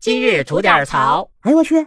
[0.00, 1.28] 今日吐点槽。
[1.42, 1.86] 哎呦我去！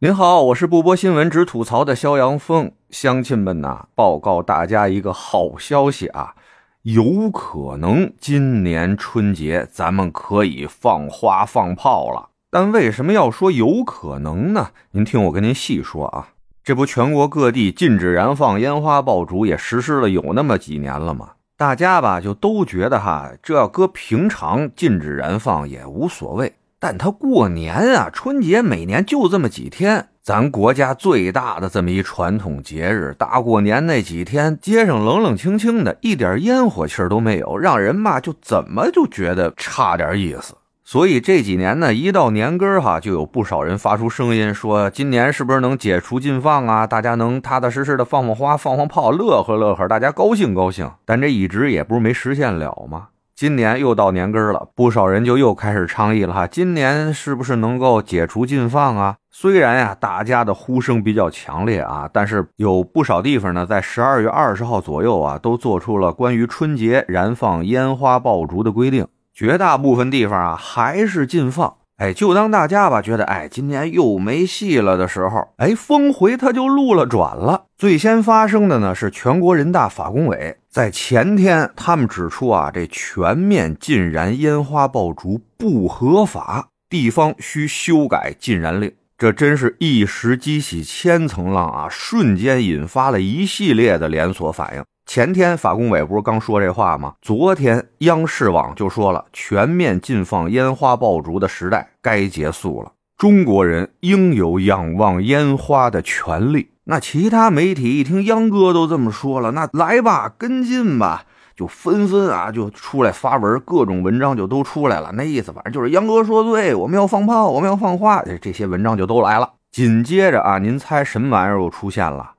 [0.00, 2.72] 您好，我是不播新闻只吐槽的肖阳峰。
[2.90, 6.34] 乡亲们呐，报告大家一个好消息啊，
[6.82, 12.28] 有可能今年春节咱们可以放花放炮了。
[12.50, 14.72] 但为什么要说有可能呢？
[14.90, 16.34] 您听我跟您细说啊。
[16.62, 21.30] 这不，全国各地禁止燃放烟花爆竹也实施了有那么几年了吗？
[21.62, 26.52] 大家吧就都觉得哈，这要搁平常禁止燃放也无所谓。
[26.80, 40.56] 但他过年啊，春节每年就这么几天，咱国家最大的这么一传统节日，大过年那几天，街上冷冷清清的，一点烟火气都没有，让人嘛就怎么就觉得差点意思。
[40.84, 46.86] 所以这几年呢，一到年根儿哈，就有不少人发出声音说，今年是不是能解除禁放啊？
[46.86, 50.90] 大家能踏踏实实的放放花、放放炮，乐呵乐呵，大家高兴高兴。
[51.04, 53.08] 但这一直也不是没实现了吗？
[53.34, 56.46] 今年又到年根儿了，不少人就又开始倡议了哈。
[56.46, 59.16] 今年是不是能够解除禁放啊？
[59.30, 69.06] 虽然呀，大家的呼声比较强烈啊，但是有不少地方呢，在十二月二十号左右啊，都做出了关于春节燃放烟花爆竹的规定。
[69.34, 71.76] 绝大部分地方啊，还是禁放。
[71.98, 77.66] 哎，就当大家吧觉得哎，今年又没戏了的时候，哎，峰回他就路了转了。
[77.76, 88.92] 最先发生的呢是全国人大法工委在前天，他们指出啊，这全面禁燃烟花爆竹不合法，地方需修改禁燃令。
[89.16, 94.82] 这真是一石激起千层浪啊，瞬间引发了一系列的连锁反应。
[95.14, 97.12] 前天法工委不是刚说这话吗？
[97.20, 106.70] 昨天央视网就说了，全面禁放烟花爆竹的时代该结束了，中国人应有仰望烟花的权利。
[106.84, 111.24] 那其他媒体一听央哥都这么说了，那来吧，跟进吧，
[111.54, 115.12] 就纷纷啊就出来发文，各种文章就都出来了。
[115.12, 119.50] 那意思反正就是央哥说对，我们要放炮，我们要放花，这这些文章就都来了。
[119.70, 122.30] 紧接着啊，您猜什么玩意儿又出现了？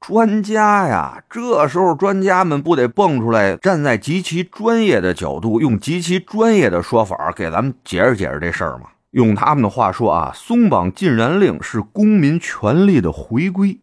[0.00, 8.84] 专家呀，这时候专家们不得蹦出来，站在极其专业的角度，用极其专业的说法给咱们解释解释这事儿吗？
[9.10, 13.78] 用他们的话说啊，松绑禁燃令是公民权利的回归。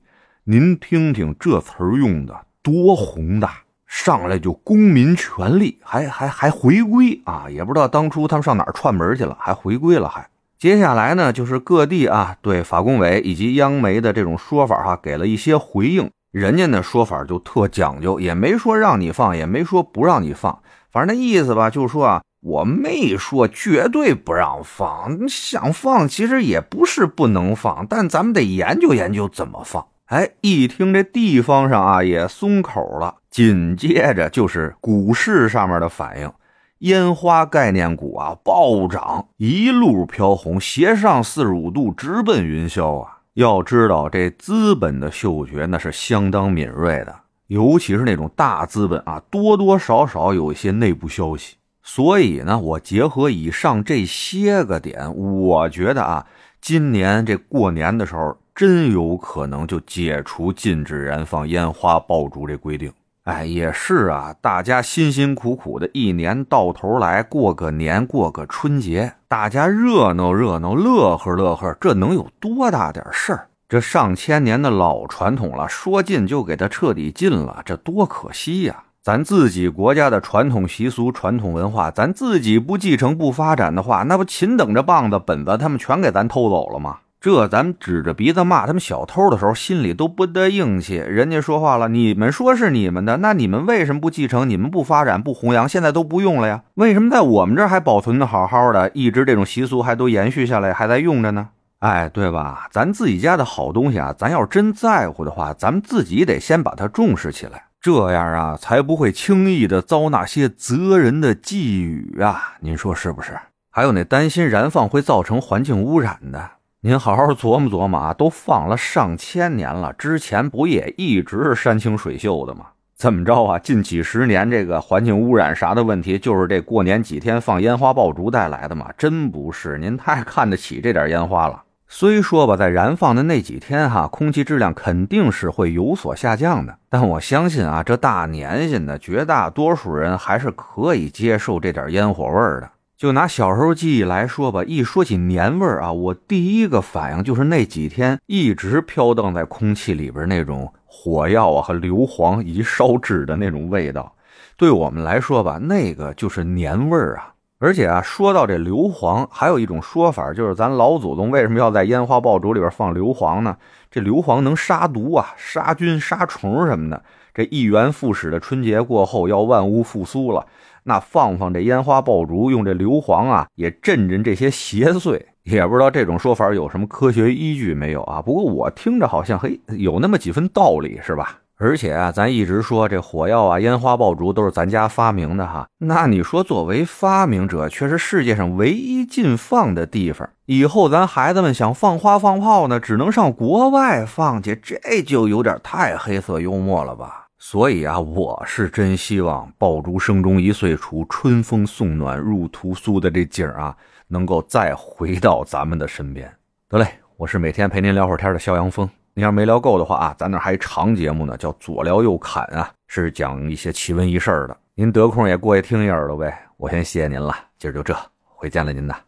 [0.46, 2.34] 您听听这词儿用的
[2.64, 7.46] 多宏大，上来就公民权利，还还还回归啊！
[7.50, 10.28] 也不知道当初他们上哪儿串门去了，还回归了还。
[10.60, 16.10] 接下来呢，就是各地啊对法工委以及央媒的这种说法哈，给了一些回应。
[16.32, 20.60] 人家的说法就特讲究，也没说让你放，也没说不让你放，
[20.92, 29.86] 反正那意思吧，就是说啊，我没说绝对不让放，想放其实也不是不能放，但咱们得研究研究怎么放。
[30.06, 36.32] 哎，一听这地方上啊也松口了，紧接着就是股市上面的反应。
[36.80, 43.18] 烟花概念股啊暴涨，一路飘红，斜上四十五度，直奔云霄啊！
[43.34, 47.16] 要知道，这资本的嗅觉那是相当敏锐的，
[47.48, 51.56] 尤其是那种大资本啊，多多少少有一些内部消息。
[51.82, 56.26] 所以呢，我结合以上这些个点，我觉得啊，
[56.62, 62.92] 今年这过年的时候，真有可能就解除禁止燃放烟花爆竹这规定。
[63.28, 73.48] 哎，也是啊，大家辛辛苦苦的一年到头来过个年，过个春节，大家热闹热闹，乐呵乐呵，这能有多大点事儿？
[73.68, 78.86] 这上千年的老传统了，说禁就给它彻底禁了，这多可惜呀！
[79.04, 87.00] 咱自己国家的传统习俗、传统文化，咱自己不继承、不发展的话，那不勤等着棒子、本子他们全给咱偷走了吗？
[87.28, 90.96] 这咱们指着鼻子骂他们小偷的时候，心里都不得硬气。
[90.96, 94.50] 人家说话了，你们说是你们的，那你们为什么不继承？
[94.50, 96.64] 你们不发展、不弘扬，现在都不用了呀？
[96.76, 101.50] 为什么在我们这儿还保存的好好的，一直这种习俗还都延续下来，还在用着呢？
[101.80, 102.70] 哎，对吧？
[102.72, 112.54] 咱自己家的好东西啊，咱要是真在乎的话，咱们自己得先把它重视起来，这样啊，才不会轻易的遭那些责人的寄语啊。
[112.62, 113.38] 您说是不是？
[113.70, 116.52] 还有那担心燃放会造成环境污染的。
[116.88, 122.68] 您好好琢磨琢磨啊，都放了上千年了，之前不也一直是山清水秀的吗？
[122.96, 123.60] 怎么着啊？
[123.60, 128.90] 近几十年这个环境污染啥的问题，就是这过年几天放烟花爆竹带来的吗？
[128.98, 131.62] 真不是，您太看得起这点烟花了。
[131.90, 142.70] 虽说吧，在燃放的那几天哈，空气质量肯定是会有所下降的，但我相信啊，这大年纪的绝大多数人还是可以接受这点烟火味的。
[142.98, 154.12] 就拿小时候记忆来说吧，一说起年味儿啊，我第一个反应就是那几天一直飘荡在空气里边那种火药啊和硫磺以及烧纸的那种味道。
[154.58, 157.36] 对我们来说吧，那个就是年味儿啊。
[157.60, 163.58] 而且啊，说到这硫磺，还有一种说法，就是咱老祖宗为什么要在烟花爆竹里边放硫磺呢？
[163.92, 167.04] 这硫磺能杀毒啊，杀菌、杀虫什么的。
[167.36, 170.48] 这一元复始的春节过后，要万物复苏了，
[170.88, 175.22] 那放放这烟花爆竹，用这硫磺啊，也镇镇这些邪祟。
[175.44, 178.22] 也不知道这种说法有什么科学依据没有啊？
[178.22, 181.40] 不过我听着好像嘿有那么几分道理，是吧？
[181.60, 185.68] 而且啊，咱一直说这火药啊、烟花爆竹都是咱家发明的哈。
[185.80, 190.30] 那你说，作为发明者，却是世界上唯一禁放的地方。
[190.46, 197.27] 以后咱孩子们想放花放炮呢，只能上国外放去，这就有点太黑色幽默了吧？
[197.40, 206.32] 所以啊，我是真希望爆竹声中一岁除，春风送暖入屠苏的这景儿啊，能够再回到咱们的身边。
[206.68, 208.90] 得嘞，我是每天陪您聊会儿天的肖阳峰。
[209.14, 214.58] 您要没聊够的话啊，咱那还长节目呢，叫左聊右侃啊，是讲一些奇闻异事的。
[214.74, 216.38] 您得空也过去听一耳朵呗。
[216.58, 219.07] 我先谢谢您了，今儿就这，回见了您呐。